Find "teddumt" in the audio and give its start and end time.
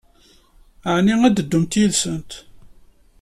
1.37-1.73